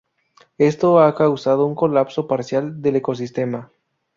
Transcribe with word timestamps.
Esto 0.57 0.99
ha 0.99 1.13
causado 1.13 1.67
un 1.67 1.75
colapso 1.75 2.27
parcial 2.27 2.81
del 2.81 2.95
ecosistema. 2.95 3.69